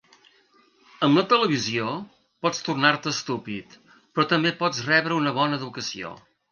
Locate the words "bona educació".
5.43-6.17